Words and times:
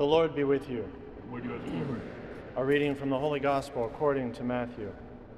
The 0.00 0.06
Lord 0.06 0.34
be 0.34 0.44
with 0.44 0.70
you. 0.70 0.90
with 1.30 1.44
your 1.44 1.58
spirit. 1.58 2.00
A 2.56 2.64
reading 2.64 2.94
from 2.94 3.10
the 3.10 3.18
Holy 3.18 3.38
Gospel 3.38 3.84
according 3.84 4.32
to 4.32 4.42
Matthew. 4.42 4.90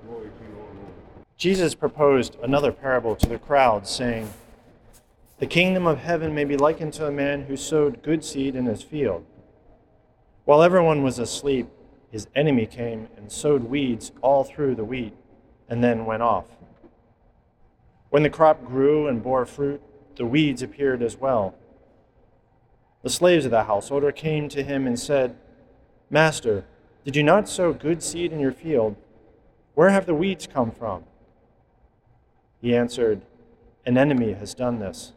Glory 0.07 0.29
to 0.29 0.45
you, 0.45 0.57
O 0.57 0.63
Lord. 0.77 1.27
Jesus 1.37 1.75
proposed 1.75 2.37
another 2.45 2.71
parable 2.71 3.17
to 3.17 3.29
the 3.29 3.41
crowd, 3.41 3.89
saying, 3.89 4.33
The 5.41 5.49
kingdom 5.49 5.89
of 5.89 5.99
heaven 5.99 6.33
may 6.33 6.45
be 6.45 6.57
likened 6.57 6.93
to 6.93 7.09
a 7.09 7.11
man 7.11 7.47
who 7.47 7.57
sowed 7.57 8.05
good 8.05 8.25
seed 8.25 8.55
in 8.55 8.67
his 8.67 8.85
field. 8.85 9.27
While 10.45 10.63
everyone 10.63 11.03
was 11.03 11.19
asleep, 11.19 11.67
his 12.13 12.29
enemy 12.37 12.67
came 12.67 13.09
and 13.17 13.33
sowed 13.33 13.65
weeds 13.65 14.13
all 14.21 14.45
through 14.45 14.77
the 14.77 14.85
wheat, 14.85 15.17
and 15.69 15.83
then 15.83 16.07
went 16.07 16.23
off. 16.23 16.47
When 18.11 18.23
the 18.23 18.31
crop 18.31 18.65
grew 18.65 19.09
and 19.09 19.25
bore 19.25 19.45
fruit, 19.45 19.83
the 20.15 20.25
weeds 20.25 20.63
appeared 20.63 21.03
as 21.03 21.17
well. 21.17 21.57
The 23.03 23.11
slaves 23.11 23.45
of 23.45 23.51
the 23.51 23.65
householder 23.65 24.13
came 24.13 24.49
to 24.51 24.63
him 24.63 24.87
and 24.87 24.99
said, 24.99 25.37
Master, 26.09 26.65
did 27.05 27.17
you 27.17 27.23
not 27.23 27.49
sow 27.49 27.73
good 27.73 28.03
seed 28.03 28.33
in 28.33 28.39
your 28.39 28.53
field? 28.53 28.97
Where 29.75 29.91
have 29.91 30.07
the 30.07 30.15
weeds 30.15 30.47
come 30.47 30.71
from? 30.71 31.05
He 32.61 32.77
answered, 32.77 33.23
An 33.85 33.99
enemy 33.99 34.35
has 34.35 34.55
done 34.55 34.79
this. 34.79 35.13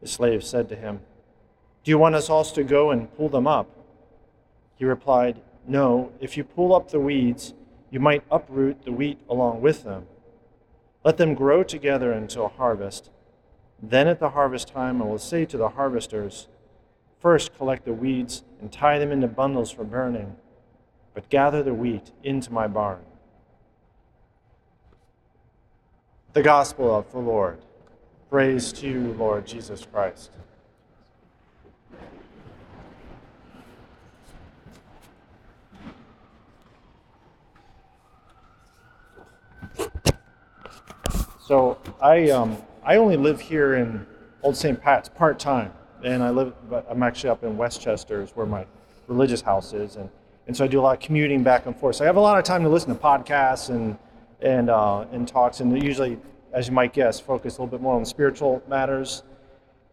The 0.00 0.08
slave 0.08 0.42
said 0.42 0.68
to 0.70 0.76
him, 0.76 1.00
Do 1.84 1.90
you 1.90 1.98
want 1.98 2.14
us 2.14 2.30
also 2.30 2.54
to 2.54 2.64
go 2.64 2.90
and 2.90 3.14
pull 3.16 3.28
them 3.28 3.46
up? 3.46 3.68
He 4.76 4.84
replied, 4.84 5.40
No, 5.66 6.12
if 6.20 6.36
you 6.36 6.44
pull 6.44 6.74
up 6.74 6.90
the 6.90 7.00
weeds, 7.00 7.52
you 7.90 8.00
might 8.00 8.22
uproot 8.30 8.84
the 8.84 8.92
wheat 8.92 9.18
along 9.28 9.60
with 9.60 9.84
them. 9.84 10.06
Let 11.04 11.16
them 11.16 11.34
grow 11.34 11.62
together 11.62 12.12
until 12.12 12.48
harvest. 12.48 13.10
Then 13.82 14.08
at 14.08 14.18
the 14.18 14.30
harvest 14.30 14.68
time, 14.68 15.00
I 15.00 15.04
will 15.04 15.18
say 15.18 15.44
to 15.44 15.56
the 15.56 15.70
harvesters, 15.70 16.48
First 17.20 17.56
collect 17.56 17.84
the 17.84 17.92
weeds 17.92 18.44
and 18.60 18.70
tie 18.70 18.98
them 18.98 19.10
into 19.10 19.26
bundles 19.26 19.70
for 19.70 19.84
burning, 19.84 20.36
but 21.14 21.28
gather 21.28 21.62
the 21.62 21.74
wheat 21.74 22.12
into 22.22 22.52
my 22.52 22.68
barn. 22.68 23.00
The 26.32 26.42
Gospel 26.42 26.94
of 26.94 27.10
the 27.10 27.18
Lord. 27.18 27.58
Praise 28.30 28.72
to 28.74 28.88
you, 28.88 29.14
Lord 29.14 29.46
Jesus 29.46 29.86
Christ. 29.90 30.30
So 41.40 41.78
I 42.00 42.28
um, 42.28 42.58
I 42.88 42.96
only 42.96 43.18
live 43.18 43.38
here 43.38 43.74
in 43.74 44.06
Old 44.42 44.56
St. 44.56 44.80
Pat's 44.80 45.10
part 45.10 45.38
time, 45.38 45.72
and 46.02 46.22
I 46.22 46.30
live 46.30 46.54
but 46.70 46.86
I'm 46.88 47.02
actually 47.02 47.28
up 47.28 47.44
in 47.44 47.58
Westchester, 47.58 48.22
is 48.22 48.30
where 48.30 48.46
my 48.46 48.64
religious 49.08 49.42
house 49.42 49.74
is, 49.74 49.96
and 49.96 50.08
and 50.46 50.56
so 50.56 50.64
I 50.64 50.68
do 50.68 50.80
a 50.80 50.82
lot 50.82 50.96
of 50.96 51.00
commuting 51.00 51.42
back 51.42 51.66
and 51.66 51.76
forth. 51.76 51.96
So 51.96 52.04
I 52.04 52.06
have 52.06 52.16
a 52.16 52.20
lot 52.20 52.38
of 52.38 52.44
time 52.44 52.62
to 52.62 52.70
listen 52.70 52.88
to 52.88 52.98
podcasts 52.98 53.68
and 53.68 53.98
and 54.40 54.70
uh, 54.70 55.04
and 55.12 55.28
talks, 55.28 55.60
and 55.60 55.82
usually, 55.82 56.18
as 56.54 56.66
you 56.66 56.72
might 56.72 56.94
guess, 56.94 57.20
focus 57.20 57.58
a 57.58 57.60
little 57.60 57.70
bit 57.70 57.82
more 57.82 57.94
on 57.94 58.06
spiritual 58.06 58.62
matters 58.66 59.22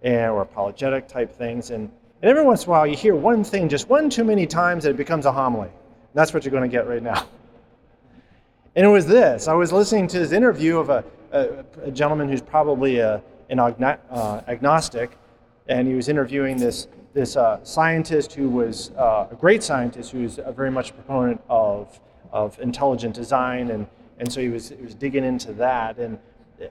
and 0.01 0.31
or 0.31 0.41
apologetic 0.43 1.09
type 1.09 1.33
things. 1.33 1.71
And, 1.71 1.91
and 2.21 2.31
every 2.31 2.45
once 2.45 2.63
in 2.63 2.69
a 2.69 2.71
while, 2.71 2.87
you 2.87 2.95
hear 2.95 3.13
one 3.13 3.43
thing 3.43 3.67
just 3.67 3.89
one 3.89 4.09
too 4.09 4.23
many 4.23 4.47
times 4.47 4.85
that 4.85 4.91
it 4.91 4.97
becomes 4.97 5.25
a 5.25 5.33
homily. 5.33 5.67
And 5.67 6.13
that's 6.13 6.33
what 6.33 6.45
you're 6.45 6.51
going 6.51 6.63
to 6.63 6.73
get 6.73 6.87
right 6.87 7.03
now. 7.03 7.27
And 8.77 8.85
it 8.85 8.89
was 8.89 9.05
this 9.05 9.49
I 9.49 9.53
was 9.53 9.73
listening 9.73 10.07
to 10.07 10.19
this 10.19 10.31
interview 10.31 10.77
of 10.77 10.89
a, 10.89 11.03
a, 11.35 11.91
gentleman 11.91 12.29
who's 12.29 12.41
probably 12.41 12.99
a, 12.99 13.21
an 13.49 13.57
agno- 13.57 13.99
uh, 14.09 14.41
agnostic, 14.47 15.17
and 15.67 15.87
he 15.87 15.93
was 15.93 16.09
interviewing 16.09 16.57
this, 16.57 16.87
this 17.13 17.35
uh, 17.35 17.63
scientist 17.63 18.33
who 18.33 18.49
was 18.49 18.91
uh, 18.91 19.27
a 19.31 19.35
great 19.35 19.63
scientist 19.63 20.11
who 20.11 20.21
was 20.21 20.39
a 20.39 20.51
very 20.51 20.71
much 20.71 20.91
a 20.91 20.93
proponent 20.93 21.41
of, 21.49 21.99
of 22.31 22.59
intelligent 22.59 23.15
design. 23.15 23.71
And, 23.71 23.87
and 24.19 24.31
so 24.31 24.41
he 24.41 24.49
was, 24.49 24.69
he 24.69 24.81
was 24.81 24.95
digging 24.95 25.23
into 25.23 25.53
that. 25.53 25.97
And, 25.97 26.19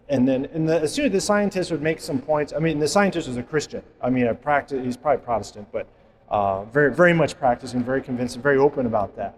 and 0.09 0.27
then 0.29 0.47
and 0.53 0.69
the, 0.69 0.81
as 0.81 0.93
soon 0.93 1.07
as 1.07 1.13
the 1.13 1.21
scientist 1.21 1.71
would 1.71 1.83
make 1.83 2.01
some 2.01 2.21
points, 2.21 2.53
I 2.53 2.59
mean, 2.59 2.79
the 2.79 2.89
scientist 2.89 3.29
was 3.29 3.37
a 3.37 3.43
Christian. 3.43 3.83
I 4.01 4.11
mean, 4.11 4.27
a 4.27 4.35
practice, 4.35 4.85
he's 4.85 4.97
probably 4.97 5.25
Protestant, 5.25 5.67
but 5.73 5.87
uh, 6.29 6.65
very, 6.67 6.95
very 6.95 7.13
much 7.13 7.39
practicing, 7.39 7.83
very 7.83 8.03
convinced, 8.03 8.37
and 8.37 8.43
very 8.43 8.59
open 8.59 8.87
about 8.87 9.17
that. 9.17 9.37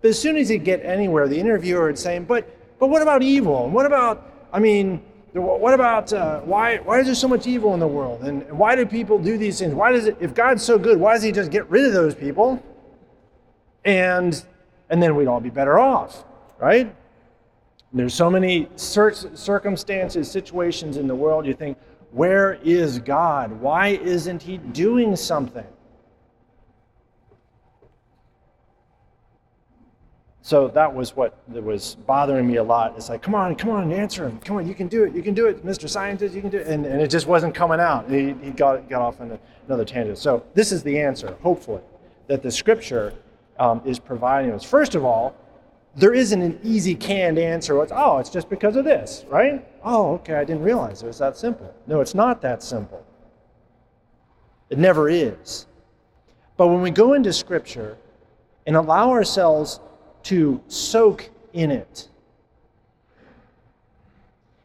But 0.00 0.08
as 0.08 0.20
soon 0.20 0.36
as 0.36 0.48
he'd 0.48 0.64
get 0.64 0.84
anywhere, 0.84 1.26
the 1.26 1.38
interviewer 1.38 1.86
would 1.86 1.98
say, 1.98 2.18
but, 2.20 2.78
but 2.78 2.88
what 2.88 3.02
about 3.02 3.22
evil? 3.22 3.64
And 3.64 3.74
what 3.74 3.86
about, 3.86 4.37
I 4.52 4.58
mean, 4.60 5.02
what 5.34 5.74
about, 5.74 6.12
uh, 6.12 6.40
why, 6.40 6.78
why 6.78 7.00
is 7.00 7.06
there 7.06 7.14
so 7.14 7.28
much 7.28 7.46
evil 7.46 7.74
in 7.74 7.80
the 7.80 7.86
world? 7.86 8.22
And 8.22 8.50
why 8.50 8.74
do 8.74 8.86
people 8.86 9.18
do 9.18 9.36
these 9.36 9.58
things? 9.58 9.74
Why 9.74 9.92
does 9.92 10.06
it, 10.06 10.16
if 10.20 10.34
God's 10.34 10.62
so 10.62 10.78
good, 10.78 10.98
why 10.98 11.14
does 11.14 11.22
he 11.22 11.32
just 11.32 11.50
get 11.50 11.68
rid 11.70 11.84
of 11.84 11.92
those 11.92 12.14
people? 12.14 12.62
And, 13.84 14.42
and 14.88 15.02
then 15.02 15.14
we'd 15.14 15.28
all 15.28 15.40
be 15.40 15.50
better 15.50 15.78
off, 15.78 16.24
right? 16.58 16.94
There's 17.92 18.14
so 18.14 18.30
many 18.30 18.68
cir- 18.76 19.12
circumstances, 19.12 20.30
situations 20.30 20.96
in 20.96 21.06
the 21.06 21.14
world, 21.14 21.46
you 21.46 21.54
think, 21.54 21.78
where 22.10 22.54
is 22.64 22.98
God? 22.98 23.52
Why 23.52 23.88
isn't 23.88 24.42
he 24.42 24.56
doing 24.56 25.14
something? 25.14 25.66
So 30.48 30.68
that 30.68 30.94
was 30.94 31.14
what 31.14 31.34
was 31.46 31.96
bothering 32.06 32.46
me 32.46 32.56
a 32.56 32.62
lot. 32.62 32.94
It's 32.96 33.10
like, 33.10 33.20
come 33.20 33.34
on, 33.34 33.54
come 33.54 33.68
on, 33.68 33.92
answer 33.92 34.26
him. 34.26 34.38
Come 34.38 34.56
on, 34.56 34.66
you 34.66 34.74
can 34.74 34.88
do 34.88 35.04
it. 35.04 35.14
You 35.14 35.22
can 35.22 35.34
do 35.34 35.46
it, 35.46 35.62
Mr. 35.62 35.86
Scientist. 35.86 36.34
You 36.34 36.40
can 36.40 36.48
do 36.48 36.56
it. 36.56 36.66
And, 36.66 36.86
and 36.86 37.02
it 37.02 37.08
just 37.08 37.26
wasn't 37.26 37.54
coming 37.54 37.80
out. 37.80 38.10
He, 38.10 38.32
he 38.42 38.52
got, 38.52 38.88
got 38.88 39.02
off 39.02 39.20
on 39.20 39.38
another 39.66 39.84
tangent. 39.84 40.16
So 40.16 40.42
this 40.54 40.72
is 40.72 40.82
the 40.82 41.00
answer, 41.00 41.36
hopefully, 41.42 41.82
that 42.28 42.42
the 42.42 42.50
scripture 42.50 43.12
um, 43.58 43.82
is 43.84 43.98
providing 43.98 44.52
us. 44.52 44.64
First 44.64 44.94
of 44.94 45.04
all, 45.04 45.36
there 45.94 46.14
isn't 46.14 46.40
an 46.40 46.58
easy 46.64 46.94
canned 46.94 47.38
answer. 47.38 47.82
It's, 47.82 47.92
oh, 47.94 48.16
it's 48.16 48.30
just 48.30 48.48
because 48.48 48.76
of 48.76 48.86
this, 48.86 49.26
right? 49.28 49.68
Oh, 49.84 50.14
okay, 50.14 50.36
I 50.36 50.44
didn't 50.44 50.62
realize 50.62 51.02
it 51.02 51.08
was 51.08 51.18
that 51.18 51.36
simple. 51.36 51.74
No, 51.86 52.00
it's 52.00 52.14
not 52.14 52.40
that 52.40 52.62
simple. 52.62 53.04
It 54.70 54.78
never 54.78 55.10
is. 55.10 55.66
But 56.56 56.68
when 56.68 56.80
we 56.80 56.90
go 56.90 57.12
into 57.12 57.34
scripture 57.34 57.98
and 58.66 58.76
allow 58.76 59.10
ourselves 59.10 59.80
to 60.24 60.60
soak 60.68 61.30
in 61.52 61.70
it 61.70 62.08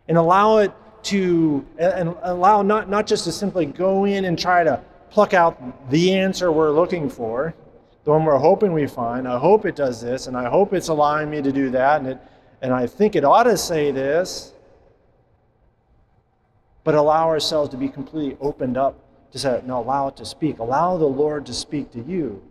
and 0.07 0.17
allow 0.17 0.57
it 0.57 0.71
to 1.03 1.65
and 1.77 2.15
allow 2.23 2.61
not, 2.61 2.89
not 2.89 3.07
just 3.07 3.25
to 3.25 3.31
simply 3.31 3.65
go 3.65 4.05
in 4.05 4.25
and 4.25 4.37
try 4.37 4.63
to 4.63 4.81
pluck 5.09 5.33
out 5.33 5.89
the 5.89 6.13
answer 6.13 6.51
we're 6.51 6.71
looking 6.71 7.09
for 7.09 7.53
the 8.03 8.11
one 8.11 8.25
we're 8.25 8.37
hoping 8.37 8.73
we 8.73 8.85
find. 8.85 9.27
I 9.27 9.37
hope 9.37 9.65
it 9.65 9.75
does 9.75 10.01
this 10.01 10.27
and 10.27 10.35
i 10.35 10.49
hope 10.49 10.73
it's 10.73 10.89
allowing 10.89 11.29
me 11.29 11.41
to 11.41 11.51
do 11.51 11.69
that 11.71 12.01
and 12.01 12.09
it 12.09 12.17
and 12.61 12.73
i 12.73 12.87
think 12.87 13.15
it 13.15 13.23
ought 13.23 13.43
to 13.43 13.57
say 13.57 13.91
this 13.91 14.53
but 16.83 16.95
allow 16.95 17.27
ourselves 17.27 17.69
to 17.69 17.77
be 17.77 17.87
completely 17.87 18.37
opened 18.41 18.77
up 18.77 18.99
to 19.31 19.39
say 19.39 19.61
no 19.65 19.79
allow 19.79 20.07
it 20.07 20.17
to 20.17 20.25
speak. 20.25 20.59
Allow 20.59 20.97
the 20.97 21.05
lord 21.05 21.45
to 21.47 21.53
speak 21.53 21.91
to 21.91 22.01
you 22.01 22.41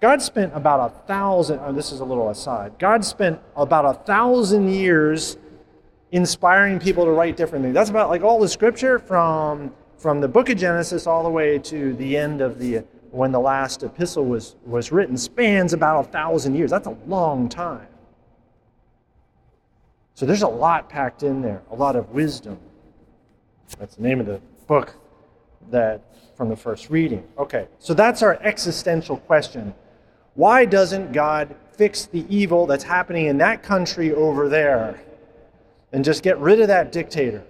God 0.00 0.22
spent 0.22 0.56
about 0.56 0.90
a 0.90 1.06
thousand, 1.06 1.60
oh, 1.62 1.72
this 1.72 1.92
is 1.92 2.00
a 2.00 2.04
little 2.04 2.30
aside, 2.30 2.78
God 2.78 3.04
spent 3.04 3.38
about 3.54 3.84
a 3.84 3.92
thousand 4.04 4.72
years 4.72 5.36
inspiring 6.10 6.78
people 6.78 7.04
to 7.04 7.10
write 7.10 7.36
different 7.36 7.64
things. 7.64 7.74
That's 7.74 7.90
about 7.90 8.08
like 8.08 8.22
all 8.22 8.40
the 8.40 8.48
scripture 8.48 8.98
from, 8.98 9.72
from 9.98 10.20
the 10.20 10.28
book 10.28 10.48
of 10.48 10.56
Genesis 10.56 11.06
all 11.06 11.22
the 11.22 11.30
way 11.30 11.58
to 11.58 11.92
the 11.94 12.16
end 12.16 12.40
of 12.40 12.58
the, 12.58 12.78
when 13.10 13.30
the 13.30 13.40
last 13.40 13.82
epistle 13.82 14.24
was, 14.24 14.56
was 14.64 14.90
written, 14.90 15.18
spans 15.18 15.74
about 15.74 16.06
a 16.06 16.08
thousand 16.08 16.54
years. 16.54 16.70
That's 16.70 16.86
a 16.86 16.96
long 17.06 17.48
time. 17.48 17.86
So 20.14 20.24
there's 20.24 20.42
a 20.42 20.48
lot 20.48 20.88
packed 20.88 21.22
in 21.22 21.42
there, 21.42 21.62
a 21.70 21.74
lot 21.74 21.94
of 21.94 22.10
wisdom. 22.10 22.58
That's 23.78 23.96
the 23.96 24.02
name 24.02 24.18
of 24.18 24.26
the 24.26 24.40
book 24.66 24.94
that 25.70 26.02
from 26.36 26.48
the 26.48 26.56
first 26.56 26.88
reading. 26.88 27.22
Okay, 27.36 27.68
so 27.78 27.92
that's 27.92 28.22
our 28.22 28.36
existential 28.42 29.18
question 29.18 29.74
why 30.40 30.64
doesn't 30.64 31.12
God 31.12 31.54
fix 31.72 32.06
the 32.06 32.24
evil 32.34 32.64
that's 32.64 32.82
happening 32.82 33.26
in 33.26 33.36
that 33.36 33.62
country 33.62 34.14
over 34.14 34.48
there 34.48 34.98
and 35.92 36.02
just 36.02 36.22
get 36.22 36.38
rid 36.38 36.62
of 36.62 36.68
that 36.68 36.92
dictator? 36.92 37.44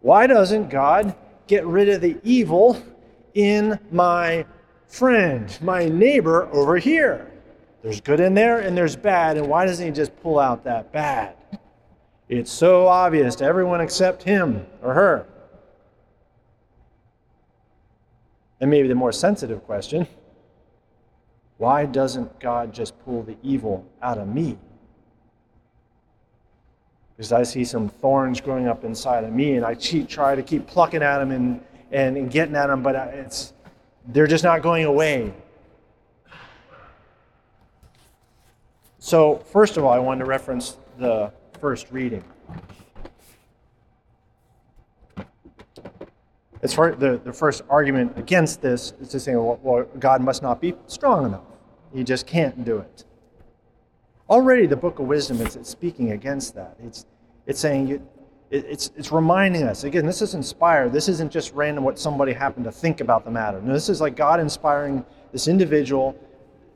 Why 0.00 0.26
doesn't 0.26 0.68
God 0.68 1.14
get 1.46 1.64
rid 1.64 1.88
of 1.88 2.00
the 2.00 2.18
evil 2.24 2.82
in 3.34 3.78
my 3.92 4.46
friend, 4.88 5.56
my 5.62 5.84
neighbor 5.84 6.48
over 6.50 6.78
here? 6.78 7.30
There's 7.84 8.00
good 8.00 8.18
in 8.18 8.34
there 8.34 8.58
and 8.58 8.76
there's 8.76 8.96
bad, 8.96 9.36
and 9.36 9.46
why 9.46 9.64
doesn't 9.64 9.86
he 9.86 9.92
just 9.92 10.10
pull 10.24 10.40
out 10.40 10.64
that 10.64 10.90
bad? 10.90 11.36
It's 12.28 12.50
so 12.50 12.88
obvious 12.88 13.36
to 13.36 13.44
everyone 13.44 13.80
except 13.80 14.24
him 14.24 14.66
or 14.82 14.92
her. 14.92 15.26
And 18.60 18.70
maybe 18.70 18.88
the 18.88 18.94
more 18.94 19.12
sensitive 19.12 19.64
question 19.64 20.06
why 21.58 21.84
doesn't 21.84 22.40
God 22.40 22.72
just 22.72 22.98
pull 23.04 23.22
the 23.22 23.36
evil 23.42 23.86
out 24.00 24.16
of 24.16 24.26
me? 24.26 24.56
because 27.20 27.32
I 27.32 27.42
see 27.42 27.66
some 27.66 27.90
thorns 27.90 28.40
growing 28.40 28.66
up 28.66 28.82
inside 28.82 29.24
of 29.24 29.32
me, 29.34 29.56
and 29.56 29.66
I 29.66 29.74
try 29.74 30.34
to 30.34 30.42
keep 30.42 30.66
plucking 30.66 31.02
at 31.02 31.18
them 31.18 31.32
and, 31.32 31.62
and, 31.92 32.16
and 32.16 32.30
getting 32.30 32.56
at 32.56 32.68
them, 32.68 32.82
but 32.82 32.94
it's, 32.94 33.52
they're 34.08 34.26
just 34.26 34.42
not 34.42 34.62
going 34.62 34.86
away. 34.86 35.34
So, 38.98 39.36
first 39.52 39.76
of 39.76 39.84
all, 39.84 39.92
I 39.92 39.98
wanted 39.98 40.20
to 40.20 40.24
reference 40.24 40.78
the 40.98 41.30
first 41.60 41.92
reading. 41.92 42.24
As 46.62 46.74
far 46.74 46.94
the, 46.94 47.20
the 47.24 47.32
first 47.32 47.62
argument 47.70 48.18
against 48.18 48.60
this 48.60 48.92
is 49.00 49.08
to 49.08 49.20
say, 49.20 49.34
well, 49.34 49.58
well, 49.62 49.84
God 49.98 50.20
must 50.20 50.42
not 50.42 50.60
be 50.60 50.74
strong 50.86 51.26
enough. 51.26 51.44
He 51.94 52.04
just 52.04 52.26
can't 52.26 52.64
do 52.64 52.78
it. 52.78 53.04
Already, 54.28 54.66
the 54.66 54.76
book 54.76 54.98
of 54.98 55.06
wisdom 55.06 55.40
is 55.40 55.58
speaking 55.62 56.12
against 56.12 56.54
that. 56.54 56.76
It's, 56.84 57.06
it's 57.46 57.58
saying, 57.58 57.88
you, 57.88 58.06
it, 58.50 58.64
it's, 58.68 58.92
it's 58.96 59.10
reminding 59.10 59.62
us 59.64 59.84
again, 59.84 60.06
this 60.06 60.22
is 60.22 60.34
inspired. 60.34 60.92
This 60.92 61.08
isn't 61.08 61.32
just 61.32 61.52
random 61.54 61.82
what 61.82 61.98
somebody 61.98 62.32
happened 62.32 62.64
to 62.66 62.72
think 62.72 63.00
about 63.00 63.24
the 63.24 63.30
matter. 63.30 63.60
No, 63.60 63.72
this 63.72 63.88
is 63.88 64.00
like 64.00 64.14
God 64.14 64.38
inspiring 64.38 65.04
this 65.32 65.48
individual 65.48 66.16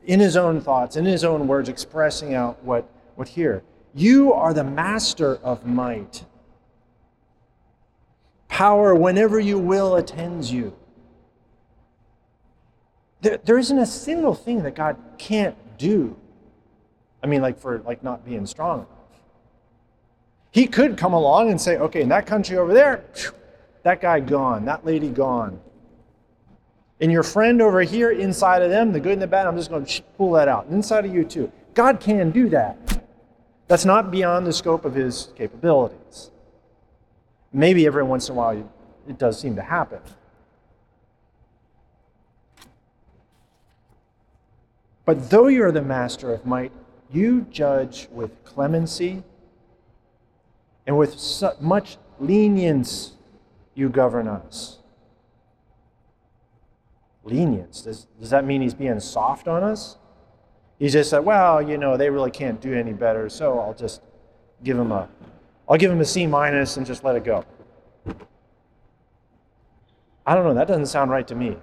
in 0.05 0.19
his 0.19 0.35
own 0.35 0.61
thoughts, 0.61 0.95
in 0.97 1.05
his 1.05 1.23
own 1.23 1.47
words, 1.47 1.69
expressing 1.69 2.33
out 2.33 2.61
what, 2.63 2.89
what 3.15 3.27
here. 3.27 3.63
You 3.93 4.33
are 4.33 4.53
the 4.53 4.63
master 4.63 5.37
of 5.37 5.65
might. 5.65 6.25
Power, 8.47 8.95
whenever 8.95 9.39
you 9.39 9.57
will, 9.57 9.95
attends 9.95 10.51
you. 10.51 10.75
There, 13.21 13.37
there 13.37 13.57
isn't 13.57 13.77
a 13.77 13.85
single 13.85 14.35
thing 14.35 14.63
that 14.63 14.75
God 14.75 14.97
can't 15.17 15.57
do. 15.77 16.15
I 17.23 17.27
mean, 17.27 17.41
like 17.41 17.59
for 17.59 17.79
like 17.79 18.03
not 18.03 18.23
being 18.23 18.45
strong 18.45 18.79
enough. 18.79 18.89
He 20.51 20.67
could 20.67 20.97
come 20.97 21.13
along 21.13 21.49
and 21.49 21.59
say, 21.59 21.77
okay, 21.77 22.01
in 22.01 22.09
that 22.09 22.25
country 22.25 22.57
over 22.57 22.73
there, 22.73 23.03
that 23.83 23.99
guy 23.99 24.19
gone, 24.19 24.65
that 24.65 24.85
lady 24.85 25.09
gone. 25.09 25.59
And 27.01 27.11
your 27.11 27.23
friend 27.23 27.61
over 27.61 27.81
here, 27.81 28.11
inside 28.11 28.61
of 28.61 28.69
them, 28.69 28.93
the 28.93 28.99
good 28.99 29.13
and 29.13 29.21
the 29.21 29.27
bad, 29.27 29.47
I'm 29.47 29.57
just 29.57 29.69
going 29.69 29.85
to 29.85 30.01
pull 30.17 30.31
that 30.31 30.47
out. 30.47 30.65
And 30.65 30.75
inside 30.75 31.05
of 31.05 31.13
you 31.13 31.25
too. 31.25 31.51
God 31.73 31.99
can 31.99 32.31
do 32.31 32.47
that. 32.49 33.03
That's 33.67 33.83
not 33.83 34.11
beyond 34.11 34.47
the 34.47 34.53
scope 34.53 34.85
of 34.85 34.93
his 34.93 35.29
capabilities. 35.35 36.31
Maybe 37.55 37.87
every 37.87 38.03
once 38.03 38.27
in 38.27 38.35
a 38.35 38.37
while 38.37 38.69
it 39.07 39.17
does 39.17 39.39
seem 39.39 39.55
to 39.55 39.61
happen. 39.61 39.99
But 45.05 45.29
though 45.29 45.47
you're 45.47 45.71
the 45.71 45.81
master 45.81 46.33
of 46.33 46.45
might, 46.45 46.73
you 47.13 47.47
judge 47.49 48.09
with 48.11 48.43
clemency 48.43 49.23
and 50.85 50.97
with 50.97 51.15
much 51.61 51.95
lenience 52.19 53.13
you 53.73 53.87
govern 53.87 54.27
us. 54.27 54.79
Lenience. 57.23 57.83
Does, 57.83 58.07
does 58.19 58.31
that 58.31 58.43
mean 58.43 58.63
he's 58.63 58.73
being 58.73 58.99
soft 58.99 59.47
on 59.47 59.63
us? 59.63 59.97
He 60.77 60.89
just 60.89 61.09
said, 61.09 61.19
well, 61.19 61.61
you 61.61 61.77
know, 61.77 61.95
they 61.95 62.09
really 62.09 62.31
can't 62.31 62.59
do 62.59 62.73
any 62.73 62.91
better, 62.91 63.29
so 63.29 63.59
I'll 63.59 63.73
just 63.73 64.01
give 64.61 64.75
them 64.75 64.91
a 64.91 65.07
I'll 65.67 65.77
give 65.77 65.91
him 65.91 65.99
a 65.99 66.05
C 66.05 66.27
minus 66.27 66.77
and 66.77 66.85
just 66.85 67.03
let 67.03 67.15
it 67.15 67.23
go. 67.23 67.43
I 70.25 70.33
don't 70.33 70.43
know, 70.43 70.53
that 70.55 70.67
doesn't 70.67 70.87
sound 70.87 71.11
right 71.11 71.27
to 71.27 71.35
me. 71.35 71.57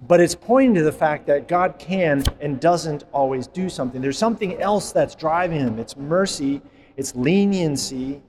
But 0.00 0.20
it's 0.20 0.34
pointing 0.34 0.74
to 0.74 0.82
the 0.82 0.92
fact 0.92 1.26
that 1.26 1.48
God 1.48 1.76
can 1.78 2.22
and 2.40 2.60
doesn't 2.60 3.04
always 3.12 3.46
do 3.46 3.68
something. 3.68 4.00
There's 4.00 4.18
something 4.18 4.60
else 4.60 4.92
that's 4.92 5.14
driving 5.14 5.58
him. 5.58 5.78
It's 5.78 5.96
mercy, 5.96 6.62
it's 6.96 7.14
leniency, 7.16 8.22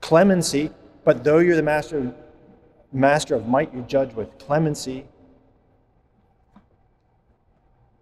clemency. 0.00 0.70
But 1.04 1.24
though 1.24 1.38
you're 1.38 1.56
the 1.56 1.62
master, 1.62 2.14
master 2.92 3.34
of 3.34 3.46
might, 3.46 3.74
you 3.74 3.82
judge 3.82 4.14
with 4.14 4.38
clemency 4.38 5.06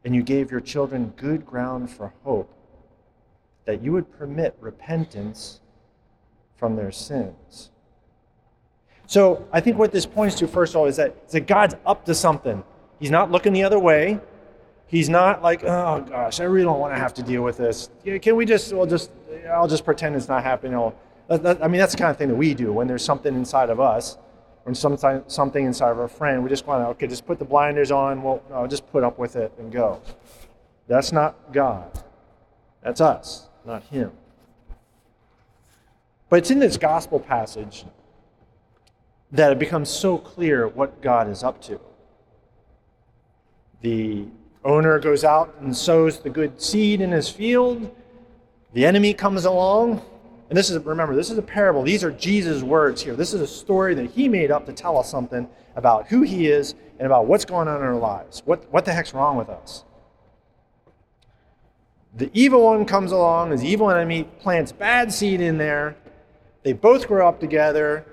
and 0.05 0.15
you 0.15 0.23
gave 0.23 0.51
your 0.51 0.61
children 0.61 1.13
good 1.17 1.45
ground 1.45 1.91
for 1.91 2.13
hope, 2.25 2.53
that 3.65 3.83
you 3.83 3.93
would 3.93 4.11
permit 4.19 4.57
repentance 4.61 5.61
from 6.57 6.77
their 6.77 6.93
sins. 6.93 7.71
So 9.07 9.47
I 9.53 9.61
think 9.61 9.79
what 9.79 9.93
this 9.93 10.07
points 10.07 10.37
to, 10.37 10.49
first 10.49 10.73
of 10.73 10.81
all, 10.81 10.87
is 10.87 10.97
that, 10.97 11.17
is 11.27 11.33
that 11.33 11.47
God's 11.47 11.75
up 11.85 12.05
to 12.07 12.15
something. 12.15 12.65
He's 12.99 13.11
not 13.11 13.31
looking 13.31 13.53
the 13.53 13.65
other 13.65 13.79
way. 13.79 14.21
He's 14.87 15.09
not 15.09 15.43
like, 15.43 15.65
oh 15.65 16.05
gosh, 16.09 16.41
I 16.41 16.45
really 16.45 16.65
don't 16.65 16.79
want 16.79 16.95
to 16.95 16.99
have 16.99 17.15
to 17.15 17.23
deal 17.23 17.43
with 17.43 17.57
this. 17.57 17.91
Can 18.21 18.37
we 18.37 18.45
just, 18.45 18.73
well, 18.73 18.87
just, 18.87 19.11
I'll 19.51 19.69
just 19.69 19.85
pretend 19.85 20.17
it's 20.17 20.29
not 20.29 20.43
happening. 20.43 20.75
I'll, 20.75 20.95
I 21.31 21.69
mean, 21.69 21.79
that's 21.79 21.93
the 21.93 21.99
kind 21.99 22.11
of 22.11 22.17
thing 22.17 22.29
that 22.29 22.35
we 22.35 22.53
do 22.53 22.73
when 22.73 22.87
there's 22.87 23.05
something 23.05 23.35
inside 23.35 23.71
of 23.71 23.81
us 23.81 24.19
or 24.65 24.75
something 24.75 25.65
inside 25.65 25.91
of 25.91 25.99
our 25.99 26.09
friend. 26.09 26.43
We 26.43 26.51
just 26.51 26.67
want 26.67 26.85
to, 26.85 26.89
okay, 26.89 27.07
just 27.07 27.27
put 27.27 27.39
the 27.39 27.45
blinders 27.45 27.91
on. 27.91 28.23
Well, 28.23 28.67
just 28.69 28.87
put 28.93 29.03
up 29.03 29.19
with 29.19 29.37
it 29.37 29.53
and 29.59 29.73
go. 29.73 30.01
That's 30.89 31.11
not 31.11 31.53
God. 31.53 31.91
That's 32.83 33.01
us, 33.01 33.49
not 33.67 33.83
Him. 33.85 34.13
But 36.29 36.41
it's 36.41 36.51
in 36.51 36.59
this 36.59 36.77
gospel 36.77 37.21
passage 37.21 37.85
that 39.31 39.53
it 39.53 39.59
becomes 39.59 39.89
so 39.89 40.19
clear 40.19 40.69
what 40.69 41.01
God 41.03 41.29
is 41.29 41.43
up 41.43 41.61
to. 41.63 41.81
The 43.81 44.27
owner 44.65 44.99
goes 44.99 45.25
out 45.25 45.57
and 45.61 45.77
sows 45.77 46.21
the 46.21 46.31
good 46.31 46.61
seed 46.61 47.01
in 47.01 47.11
his 47.11 47.29
field. 47.29 47.95
The 48.75 48.87
enemy 48.87 49.13
comes 49.13 49.45
along 49.45 50.03
and 50.53 50.57
this 50.59 50.69
is, 50.69 50.85
remember, 50.85 51.17
this 51.17 51.31
is 51.31 51.39
a 51.39 51.43
parable. 51.43 51.83
These 51.83 52.05
are 52.05 52.11
Jesus' 52.11 52.63
words 52.63 53.01
here. 53.01 53.17
This 53.17 53.33
is 53.33 53.41
a 53.41 53.47
story 53.47 53.95
that 53.95 54.11
he 54.11 54.29
made 54.29 54.51
up 54.51 54.67
to 54.67 54.73
tell 54.75 54.99
us 54.99 55.11
something 55.11 55.49
about 55.77 56.09
who 56.09 56.21
he 56.21 56.47
is 56.49 56.75
and 56.99 57.07
about 57.07 57.25
what's 57.25 57.47
going 57.47 57.69
on 57.69 57.79
in 57.79 57.83
our 57.83 57.97
lives. 57.97 58.43
What, 58.45 58.71
what 58.71 58.85
the 58.85 58.93
heck's 58.93 59.15
wrong 59.15 59.39
with 59.39 59.49
us? 59.49 59.85
The 62.15 62.31
evil 62.35 62.63
one 62.65 62.85
comes 62.85 63.11
along, 63.13 63.51
the 63.51 63.67
evil 63.67 63.91
enemy 63.91 64.25
plants 64.41 64.71
bad 64.71 65.13
seed 65.13 65.41
in 65.41 65.57
there. 65.57 65.97
They 66.63 66.75
both 66.75 67.09
grow 67.09 67.27
up 67.27 67.41
together, 67.41 68.05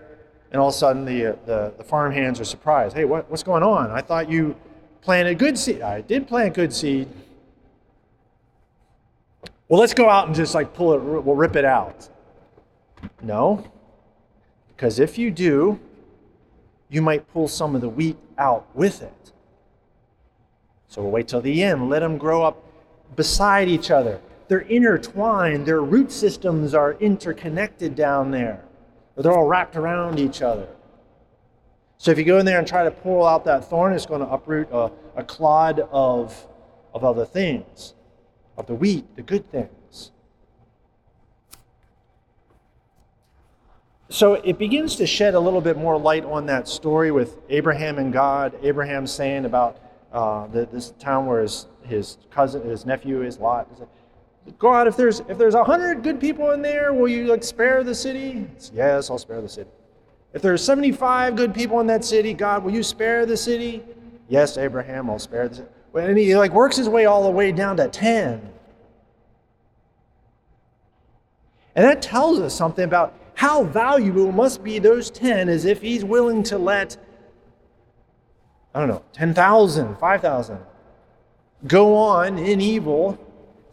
and 0.52 0.62
all 0.62 0.70
of 0.70 0.74
a 0.74 0.78
sudden 0.78 1.06
the, 1.06 1.34
uh, 1.34 1.36
the, 1.46 1.74
the 1.78 1.84
farm 1.84 2.14
hands 2.14 2.40
are 2.40 2.46
surprised. 2.46 2.96
Hey, 2.96 3.06
what, 3.06 3.30
what's 3.30 3.44
going 3.44 3.62
on? 3.62 3.92
I 3.92 4.02
thought 4.02 4.30
you 4.30 4.56
planted 5.02 5.38
good 5.38 5.58
seed. 5.58 5.82
I 5.82 6.02
did 6.02 6.28
plant 6.28 6.54
good 6.54 6.74
seed. 6.74 7.10
Well, 9.68 9.80
let's 9.80 9.94
go 9.94 10.10
out 10.10 10.28
and 10.28 10.36
just 10.36 10.56
like 10.56 10.74
pull 10.74 10.94
it, 10.94 11.00
we'll 11.00 11.36
rip 11.36 11.56
it 11.56 11.66
out. 11.66 12.10
No, 13.22 13.70
because 14.70 15.00
if 15.00 15.18
you 15.18 15.30
do, 15.30 15.80
you 16.90 17.02
might 17.02 17.32
pull 17.32 17.48
some 17.48 17.76
of 17.76 17.82
the 17.82 17.90
wheat 17.90 18.18
out 18.38 18.66
with 18.74 19.02
it. 19.04 19.32
So 20.88 21.02
we'll 21.02 21.12
wait 21.12 21.28
till 21.28 21.42
the 21.42 21.64
end. 21.64 21.90
Let 21.90 22.00
them 22.00 22.18
grow 22.18 22.44
up 22.44 22.64
beside 23.16 23.68
each 23.68 23.92
other. 23.92 24.20
They're 24.48 24.60
intertwined, 24.60 25.66
their 25.66 25.82
root 25.82 26.12
systems 26.12 26.74
are 26.74 26.94
interconnected 26.94 27.96
down 27.96 28.32
there. 28.32 28.64
They're 29.16 29.32
all 29.32 29.46
wrapped 29.46 29.76
around 29.76 30.20
each 30.20 30.42
other. 30.42 30.68
So 31.98 32.12
if 32.12 32.18
you 32.18 32.24
go 32.24 32.40
in 32.40 32.46
there 32.46 32.58
and 32.58 32.68
try 32.68 32.84
to 32.86 32.92
pull 32.92 33.26
out 33.26 33.44
that 33.46 33.70
thorn, 33.70 33.94
it's 33.94 34.06
going 34.06 34.22
to 34.22 34.28
uproot 34.28 34.70
a, 34.72 34.90
a 35.18 35.24
clod 35.24 35.82
of, 35.92 36.48
of 36.94 37.04
other 37.04 37.26
things, 37.26 37.94
of 38.58 38.68
the 38.68 38.74
wheat, 38.74 39.16
the 39.18 39.22
good 39.22 39.52
things. 39.52 40.12
So 44.08 44.36
it 44.36 44.58
begins 44.58 44.96
to 44.96 45.06
shed 45.06 45.36
a 45.36 45.40
little 45.40 45.62
bit 45.62 45.78
more 45.78 46.00
light 46.00 46.26
on 46.26 46.46
that 46.48 46.68
story 46.68 47.12
with 47.12 47.38
Abraham 47.50 48.00
and 48.00 48.12
God. 48.12 48.58
Abraham 48.64 49.06
saying 49.06 49.46
about 49.46 49.78
uh, 50.12 50.48
the, 50.48 50.66
this 50.66 50.94
town 51.00 51.26
where 51.26 51.42
his, 51.42 51.68
his 51.84 52.18
cousin, 52.32 52.68
his 52.68 52.86
nephew 52.86 53.24
is 53.24 53.38
Lot. 53.38 53.68
God, 54.58 54.88
if 54.88 54.98
there's 54.98 55.20
if 55.22 55.38
there's 55.38 55.54
a 55.54 55.64
hundred 55.64 56.02
good 56.02 56.20
people 56.20 56.52
in 56.52 56.62
there, 56.62 56.92
will 56.94 57.08
you 57.08 57.28
like 57.28 57.44
spare 57.44 57.84
the 57.84 57.94
city? 57.94 58.48
yes, 58.74 59.10
I'll 59.10 59.20
spare 59.20 59.42
the 59.42 59.50
city. 59.50 59.70
If 60.34 60.42
there's 60.42 60.64
75 60.64 61.36
good 61.36 61.54
people 61.54 61.80
in 61.80 61.88
that 61.88 62.06
city, 62.06 62.34
God, 62.34 62.64
will 62.64 62.74
you 62.74 62.84
spare 62.84 63.26
the 63.26 63.38
city? 63.38 63.84
Yes, 64.28 64.58
Abraham, 64.58 65.10
I'll 65.10 65.20
spare 65.20 65.50
the 65.50 65.56
city. 65.56 65.70
And 65.96 66.18
he 66.18 66.36
like 66.36 66.54
works 66.54 66.78
his 66.78 66.88
way 66.88 67.06
all 67.06 67.24
the 67.24 67.32
way 67.32 67.52
down 67.52 67.78
to 67.78 67.88
10. 67.88 68.50
And 71.76 71.86
that 71.86 72.02
tells 72.02 72.40
us 72.40 72.54
something 72.54 72.84
about 72.84 73.16
how 73.36 73.64
valuable 73.64 74.32
must 74.32 74.64
be 74.64 74.80
those 74.80 75.10
10 75.10 75.50
as 75.50 75.66
if 75.66 75.82
he's 75.82 76.04
willing 76.04 76.44
to 76.44 76.58
let, 76.58 76.98
I 78.74 78.80
don't 78.80 78.88
know, 78.88 79.04
10,000, 79.14 79.98
5,000 79.98 80.60
go 81.68 81.96
on 81.96 82.38
in 82.38 82.62
evil 82.62 83.18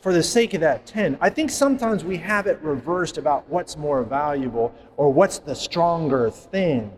for 0.01 0.13
the 0.13 0.23
sake 0.23 0.55
of 0.55 0.61
that 0.61 0.87
10. 0.87 1.19
I 1.21 1.31
think 1.31 1.51
sometimes 1.51 2.05
we 2.05 2.17
have 2.19 2.47
it 2.47 2.61
reversed 2.61 3.19
about 3.19 3.49
what's 3.49 3.77
more 3.77 4.03
valuable 4.03 4.75
or 4.97 5.13
what's 5.13 5.39
the 5.39 5.55
stronger 5.55 6.31
thing. 6.31 6.93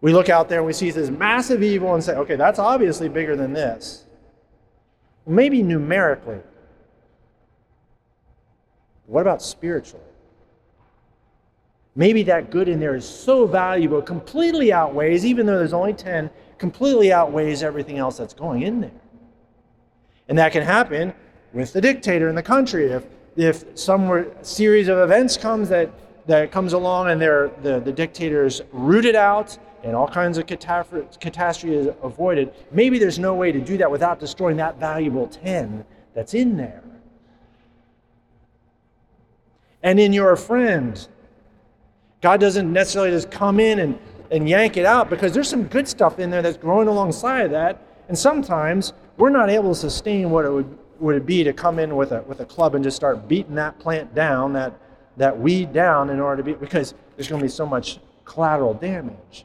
We 0.00 0.12
look 0.12 0.28
out 0.28 0.48
there 0.48 0.58
and 0.58 0.66
we 0.66 0.72
see 0.72 0.90
this 0.90 1.10
massive 1.10 1.62
evil 1.62 1.94
and 1.94 2.02
say, 2.02 2.14
okay, 2.14 2.36
that's 2.36 2.58
obviously 2.58 3.08
bigger 3.08 3.34
than 3.34 3.52
this. 3.52 4.04
Maybe 5.26 5.62
numerically. 5.62 6.38
What 9.06 9.22
about 9.22 9.42
spiritually? 9.42 10.04
Maybe 11.98 12.22
that 12.22 12.52
good 12.52 12.68
in 12.68 12.78
there 12.78 12.94
is 12.94 13.04
so 13.04 13.44
valuable, 13.44 14.00
completely 14.00 14.72
outweighs, 14.72 15.26
even 15.26 15.46
though 15.46 15.58
there's 15.58 15.72
only 15.72 15.92
10, 15.92 16.30
completely 16.56 17.12
outweighs 17.12 17.64
everything 17.64 17.98
else 17.98 18.16
that's 18.16 18.34
going 18.34 18.62
in 18.62 18.80
there. 18.80 19.00
And 20.28 20.38
that 20.38 20.52
can 20.52 20.62
happen 20.62 21.12
with 21.52 21.72
the 21.72 21.80
dictator 21.80 22.28
in 22.28 22.36
the 22.36 22.42
country. 22.42 22.86
If, 22.86 23.04
if 23.34 23.64
some 23.76 24.30
series 24.42 24.86
of 24.86 24.98
events 24.98 25.36
comes 25.36 25.68
that, 25.70 25.90
that 26.28 26.52
comes 26.52 26.72
along 26.72 27.10
and 27.10 27.20
the, 27.20 27.80
the 27.84 27.92
dictator 27.92 28.46
is 28.46 28.62
rooted 28.70 29.16
out 29.16 29.58
and 29.82 29.96
all 29.96 30.06
kinds 30.06 30.38
of 30.38 30.46
catastrophe 30.46 31.74
is 31.74 31.88
avoided, 32.00 32.54
maybe 32.70 33.00
there's 33.00 33.18
no 33.18 33.34
way 33.34 33.50
to 33.50 33.60
do 33.60 33.76
that 33.76 33.90
without 33.90 34.20
destroying 34.20 34.56
that 34.58 34.78
valuable 34.78 35.26
10 35.26 35.84
that's 36.14 36.34
in 36.34 36.56
there. 36.56 36.84
And 39.82 39.98
in 39.98 40.12
your 40.12 40.36
friend, 40.36 41.08
God 42.20 42.40
doesn't 42.40 42.72
necessarily 42.72 43.10
just 43.10 43.30
come 43.30 43.60
in 43.60 43.78
and, 43.78 43.98
and 44.30 44.48
yank 44.48 44.76
it 44.76 44.84
out 44.84 45.08
because 45.08 45.32
there's 45.32 45.48
some 45.48 45.64
good 45.64 45.86
stuff 45.86 46.18
in 46.18 46.30
there 46.30 46.42
that's 46.42 46.56
growing 46.56 46.88
alongside 46.88 47.46
of 47.46 47.50
that. 47.52 47.82
And 48.08 48.18
sometimes 48.18 48.92
we're 49.16 49.30
not 49.30 49.50
able 49.50 49.74
to 49.74 49.78
sustain 49.78 50.30
what 50.30 50.44
it 50.44 50.50
would, 50.50 50.78
would 50.98 51.16
it 51.16 51.26
be 51.26 51.44
to 51.44 51.52
come 51.52 51.78
in 51.78 51.94
with 51.94 52.12
a, 52.12 52.22
with 52.22 52.40
a 52.40 52.44
club 52.44 52.74
and 52.74 52.82
just 52.82 52.96
start 52.96 53.28
beating 53.28 53.54
that 53.54 53.78
plant 53.78 54.14
down, 54.14 54.52
that, 54.54 54.74
that 55.16 55.38
weed 55.38 55.72
down 55.72 56.10
in 56.10 56.18
order 56.18 56.38
to 56.38 56.42
be, 56.42 56.54
because 56.54 56.94
there's 57.16 57.28
going 57.28 57.40
to 57.40 57.44
be 57.44 57.50
so 57.50 57.66
much 57.66 58.00
collateral 58.24 58.74
damage. 58.74 59.44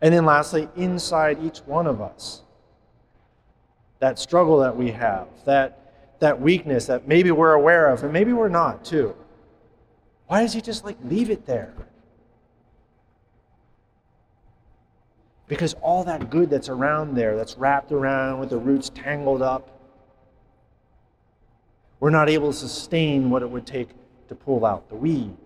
And 0.00 0.14
then 0.14 0.24
lastly, 0.24 0.68
inside 0.76 1.42
each 1.42 1.58
one 1.58 1.86
of 1.86 2.00
us, 2.00 2.42
that 3.98 4.18
struggle 4.18 4.58
that 4.58 4.76
we 4.76 4.92
have, 4.92 5.26
that, 5.44 6.18
that 6.20 6.40
weakness 6.40 6.86
that 6.86 7.08
maybe 7.08 7.30
we're 7.30 7.54
aware 7.54 7.88
of, 7.88 8.04
and 8.04 8.12
maybe 8.12 8.32
we're 8.32 8.48
not 8.48 8.84
too. 8.84 9.14
Why 10.28 10.42
does 10.42 10.52
he 10.52 10.60
just 10.60 10.84
like 10.84 10.96
leave 11.04 11.30
it 11.30 11.46
there? 11.46 11.74
Because 15.48 15.72
all 15.80 16.04
that 16.04 16.28
good 16.28 16.50
that's 16.50 16.68
around 16.68 17.14
there, 17.14 17.34
that's 17.34 17.56
wrapped 17.56 17.90
around 17.90 18.38
with 18.38 18.50
the 18.50 18.58
roots 18.58 18.90
tangled 18.90 19.40
up, 19.40 19.78
we're 22.00 22.10
not 22.10 22.28
able 22.28 22.52
to 22.52 22.56
sustain 22.56 23.30
what 23.30 23.42
it 23.42 23.50
would 23.50 23.66
take 23.66 23.88
to 24.28 24.34
pull 24.34 24.64
out 24.66 24.88
the 24.90 24.94
weed. 24.94 25.36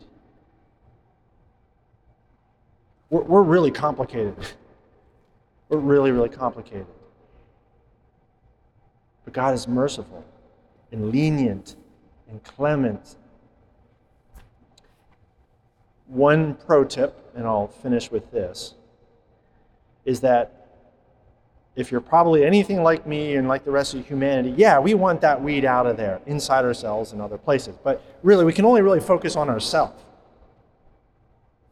We're, 3.09 3.23
we're 3.23 3.43
really 3.43 3.71
complicated. 3.71 4.35
We're 5.69 5.79
really, 5.79 6.11
really 6.11 6.29
complicated. 6.29 6.85
But 9.25 9.33
God 9.33 9.55
is 9.55 9.67
merciful 9.67 10.23
and 10.91 11.11
lenient 11.11 11.77
and 12.29 12.45
clement 12.45 13.17
one 16.13 16.55
pro 16.55 16.85
tip, 16.85 17.17
and 17.35 17.47
I'll 17.47 17.69
finish 17.69 18.11
with 18.11 18.31
this, 18.31 18.75
is 20.05 20.21
that 20.21 20.59
if 21.75 21.91
you're 21.91 22.03
probably 22.03 22.45
anything 22.45 22.83
like 22.83 23.07
me 23.07 23.37
and 23.37 23.49
like 23.49 23.65
the 23.65 23.71
rest 23.71 23.95
of 23.95 24.07
humanity, 24.07 24.53
yeah, 24.57 24.79
we 24.79 24.93
want 24.93 25.23
that 25.23 25.43
weed 25.43 25.65
out 25.65 25.87
of 25.87 25.97
there, 25.97 26.21
inside 26.27 26.65
ourselves 26.65 27.13
and 27.13 27.23
other 27.23 27.39
places. 27.39 27.77
But 27.83 28.03
really, 28.23 28.45
we 28.45 28.53
can 28.53 28.67
only 28.67 28.83
really 28.83 29.01
focus 29.01 29.37
on 29.37 29.49
ourselves 29.49 30.03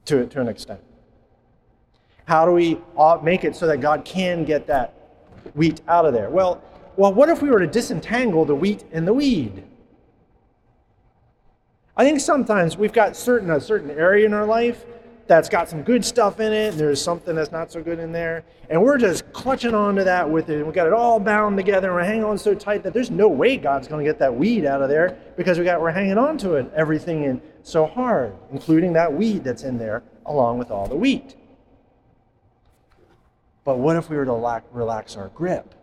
to, 0.07 0.27
to 0.27 0.41
an 0.41 0.49
extent. 0.49 0.81
How 2.25 2.47
do 2.47 2.53
we 2.53 2.79
make 3.23 3.45
it 3.45 3.55
so 3.57 3.67
that 3.67 3.81
God 3.81 4.05
can 4.05 4.45
get 4.45 4.67
that 4.69 4.95
wheat 5.55 5.83
out 5.87 6.07
of 6.07 6.15
there? 6.15 6.31
Well, 6.31 6.63
well, 6.97 7.13
what 7.13 7.29
if 7.29 7.43
we 7.43 7.51
were 7.51 7.61
to 7.61 7.67
disentangle 7.67 8.45
the 8.45 8.55
wheat 8.55 8.85
and 8.93 9.07
the 9.07 9.13
weed? 9.13 9.65
I 12.01 12.05
think 12.05 12.19
sometimes 12.19 12.79
we've 12.79 12.95
got 12.95 13.15
certain 13.15 13.51
a 13.51 13.61
certain 13.61 13.91
area 13.91 14.25
in 14.25 14.33
our 14.33 14.47
life 14.47 14.87
that's 15.27 15.51
got 15.51 15.69
some 15.69 15.83
good 15.83 16.03
stuff 16.03 16.41
in 16.41 16.51
it, 16.51 16.71
and 16.71 16.81
there's 16.81 17.01
something 17.01 17.37
that's 17.37 17.53
not 17.53 17.71
so 17.71 17.83
good 17.83 17.99
in 17.99 18.11
there, 18.11 18.43
and 18.71 18.83
we're 18.83 18.97
just 18.97 19.31
clutching 19.35 19.75
onto 19.75 20.03
that 20.05 20.31
with 20.31 20.49
it, 20.49 20.57
and 20.57 20.67
we 20.67 20.73
got 20.73 20.87
it 20.87 20.95
all 20.95 21.21
bound 21.21 21.59
together, 21.59 21.89
and 21.89 21.95
we're 21.95 22.03
hanging 22.03 22.25
on 22.25 22.39
so 22.39 22.55
tight 22.55 22.83
that 22.85 22.95
there's 22.95 23.11
no 23.11 23.29
way 23.29 23.59
God's 23.59 23.87
going 23.87 24.03
to 24.03 24.11
get 24.11 24.19
that 24.19 24.35
weed 24.35 24.65
out 24.65 24.81
of 24.81 24.89
there 24.89 25.19
because 25.37 25.59
we 25.59 25.65
got 25.67 25.79
we're 25.79 25.91
hanging 25.91 26.17
on 26.17 26.39
to 26.39 26.55
it 26.55 26.73
everything 26.75 27.25
in 27.25 27.43
so 27.65 27.85
hard, 27.85 28.35
including 28.51 28.95
that 28.95 29.13
weed 29.13 29.45
that's 29.45 29.63
in 29.63 29.77
there 29.77 30.03
along 30.25 30.57
with 30.57 30.71
all 30.71 30.87
the 30.87 30.97
wheat. 30.97 31.37
But 33.63 33.77
what 33.77 33.97
if 33.97 34.09
we 34.09 34.17
were 34.17 34.25
to 34.25 34.33
lack, 34.33 34.65
relax 34.73 35.19
our 35.19 35.29
grip? 35.29 35.75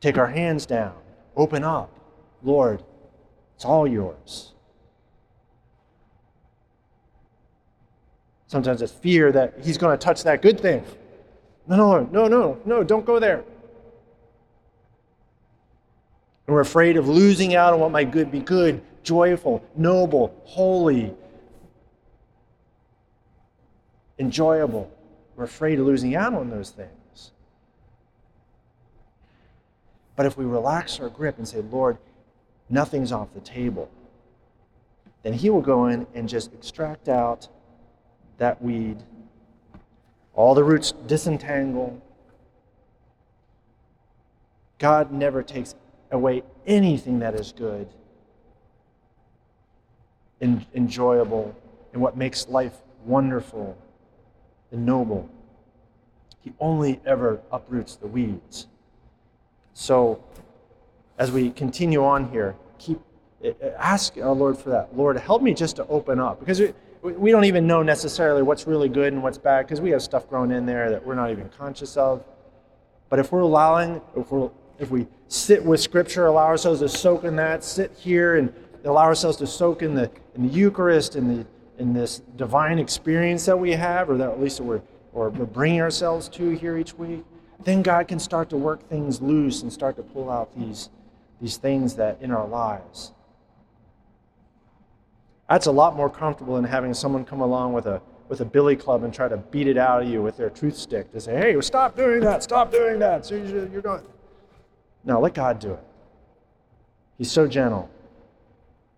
Take 0.00 0.16
our 0.16 0.28
hands 0.28 0.64
down, 0.64 0.94
open 1.34 1.64
up, 1.64 1.90
Lord, 2.44 2.84
it's 3.56 3.64
all 3.64 3.86
yours. 3.86 4.52
Sometimes 8.46 8.82
it's 8.82 8.92
fear 8.92 9.32
that 9.32 9.54
he's 9.62 9.78
going 9.78 9.98
to 9.98 10.04
touch 10.04 10.22
that 10.22 10.40
good 10.42 10.60
thing. 10.60 10.84
No, 11.66 11.76
no, 11.76 12.04
no, 12.04 12.28
no, 12.28 12.58
no, 12.64 12.84
don't 12.84 13.04
go 13.04 13.18
there. 13.18 13.44
And 16.46 16.54
we're 16.54 16.60
afraid 16.60 16.96
of 16.96 17.08
losing 17.08 17.54
out 17.54 17.72
on 17.72 17.80
what 17.80 17.90
might 17.90 18.10
good 18.10 18.30
be 18.30 18.40
good, 18.40 18.82
joyful, 19.02 19.64
noble, 19.74 20.40
holy, 20.44 21.14
enjoyable. 24.18 24.90
We're 25.36 25.44
afraid 25.44 25.80
of 25.80 25.86
losing 25.86 26.14
out 26.14 26.34
on 26.34 26.50
those 26.50 26.70
things. 26.70 27.32
But 30.16 30.26
if 30.26 30.36
we 30.36 30.44
relax 30.44 31.00
our 31.00 31.08
grip 31.08 31.38
and 31.38 31.48
say, 31.48 31.60
Lord, 31.60 31.98
nothing's 32.68 33.12
off 33.12 33.32
the 33.34 33.40
table, 33.40 33.90
then 35.22 35.32
he 35.32 35.50
will 35.50 35.62
go 35.62 35.86
in 35.86 36.06
and 36.14 36.28
just 36.28 36.52
extract 36.52 37.08
out 37.08 37.48
that 38.38 38.62
weed. 38.62 39.02
All 40.34 40.54
the 40.54 40.64
roots 40.64 40.92
disentangle. 41.06 42.02
God 44.78 45.12
never 45.12 45.42
takes 45.42 45.74
away 46.10 46.42
anything 46.66 47.20
that 47.20 47.34
is 47.34 47.52
good, 47.52 47.88
enjoyable, 50.40 51.54
and 51.92 52.02
what 52.02 52.16
makes 52.16 52.48
life 52.48 52.74
wonderful 53.04 53.78
and 54.70 54.84
noble. 54.84 55.28
He 56.42 56.52
only 56.60 57.00
ever 57.06 57.40
uproots 57.50 57.96
the 57.96 58.06
weeds. 58.06 58.66
So, 59.72 60.22
as 61.18 61.30
we 61.30 61.50
continue 61.50 62.04
on 62.04 62.30
here, 62.30 62.54
keep 62.78 63.00
eh, 63.42 63.52
eh, 63.60 63.70
ask 63.78 64.16
our 64.18 64.32
Lord 64.32 64.58
for 64.58 64.70
that. 64.70 64.96
Lord, 64.96 65.16
help 65.18 65.42
me 65.42 65.54
just 65.54 65.76
to 65.76 65.86
open 65.86 66.18
up 66.18 66.40
because 66.40 66.60
we, 67.02 67.12
we 67.12 67.30
don't 67.30 67.44
even 67.44 67.66
know 67.66 67.82
necessarily 67.82 68.42
what's 68.42 68.66
really 68.66 68.88
good 68.88 69.12
and 69.12 69.22
what's 69.22 69.38
bad 69.38 69.66
because 69.66 69.80
we 69.80 69.90
have 69.90 70.02
stuff 70.02 70.28
growing 70.28 70.50
in 70.50 70.66
there 70.66 70.90
that 70.90 71.04
we're 71.04 71.14
not 71.14 71.30
even 71.30 71.48
conscious 71.50 71.96
of. 71.96 72.24
But 73.08 73.18
if 73.18 73.30
we're 73.32 73.40
allowing, 73.40 74.00
if 74.16 74.30
we 74.32 74.48
if 74.78 74.90
we 74.90 75.06
sit 75.28 75.64
with 75.64 75.80
Scripture, 75.80 76.26
allow 76.26 76.46
ourselves 76.46 76.80
to 76.80 76.88
soak 76.88 77.24
in 77.24 77.36
that, 77.36 77.62
sit 77.62 77.92
here 77.96 78.36
and 78.36 78.52
allow 78.84 79.04
ourselves 79.04 79.36
to 79.38 79.46
soak 79.46 79.82
in 79.82 79.94
the 79.94 80.10
in 80.34 80.48
the 80.48 80.52
Eucharist 80.52 81.14
and 81.14 81.30
the 81.30 81.46
in 81.78 81.92
this 81.92 82.22
divine 82.36 82.78
experience 82.78 83.44
that 83.46 83.58
we 83.58 83.72
have, 83.72 84.10
or 84.10 84.16
that 84.16 84.30
at 84.30 84.40
least 84.40 84.60
we're 84.60 84.82
or 85.12 85.30
we're 85.30 85.46
bringing 85.46 85.80
ourselves 85.80 86.28
to 86.28 86.50
here 86.50 86.76
each 86.76 86.94
week, 86.94 87.24
then 87.62 87.82
God 87.82 88.08
can 88.08 88.18
start 88.18 88.50
to 88.50 88.56
work 88.56 88.88
things 88.88 89.22
loose 89.22 89.62
and 89.62 89.72
start 89.72 89.96
to 89.96 90.02
pull 90.02 90.28
out 90.28 90.56
these 90.58 90.90
these 91.40 91.56
things 91.56 91.96
that 91.96 92.18
in 92.20 92.30
our 92.30 92.46
lives. 92.46 93.12
That's 95.48 95.66
a 95.66 95.72
lot 95.72 95.94
more 95.94 96.08
comfortable 96.08 96.56
than 96.56 96.64
having 96.64 96.94
someone 96.94 97.24
come 97.24 97.40
along 97.40 97.72
with 97.72 97.86
a 97.86 98.00
with 98.28 98.40
a 98.40 98.44
billy 98.44 98.74
club 98.74 99.04
and 99.04 99.12
try 99.12 99.28
to 99.28 99.36
beat 99.36 99.66
it 99.66 99.76
out 99.76 100.02
of 100.02 100.08
you 100.08 100.22
with 100.22 100.36
their 100.36 100.48
truth 100.48 100.76
stick 100.76 101.12
to 101.12 101.20
say, 101.20 101.36
"Hey, 101.36 101.60
stop 101.60 101.94
doing 101.96 102.20
that! 102.20 102.42
Stop 102.42 102.72
doing 102.72 102.98
that!" 103.00 103.26
So 103.26 103.34
you're 103.34 103.82
going. 103.82 104.02
No, 105.04 105.20
let 105.20 105.34
God 105.34 105.58
do 105.58 105.72
it. 105.72 105.84
He's 107.18 107.30
so 107.30 107.46
gentle. 107.46 107.90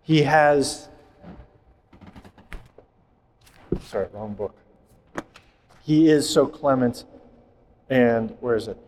He 0.02 0.23
has. 0.23 0.88
Sorry, 3.83 4.07
wrong 4.12 4.35
book. 4.35 4.55
He 5.83 6.09
is 6.09 6.28
so 6.28 6.47
clement, 6.47 7.05
and 7.90 8.37
where 8.40 8.57
is 8.57 8.69
it? 8.69 8.78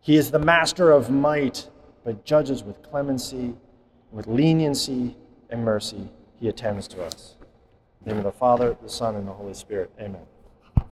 He 0.00 0.16
is 0.16 0.30
the 0.30 0.38
master 0.38 0.92
of 0.92 1.10
might 1.10 1.68
but 2.06 2.24
judges 2.24 2.62
with 2.62 2.80
clemency, 2.84 3.52
with 4.12 4.28
leniency 4.28 5.16
and 5.50 5.64
mercy, 5.64 6.08
he 6.38 6.48
attends 6.48 6.86
to 6.86 7.02
us. 7.02 7.34
In 8.00 8.04
the 8.04 8.10
name 8.10 8.18
of 8.24 8.32
the 8.32 8.38
Father, 8.38 8.76
the 8.80 8.88
Son, 8.88 9.16
and 9.16 9.26
the 9.26 9.32
Holy 9.32 9.54
Spirit. 9.54 9.90
Amen. 10.00 10.22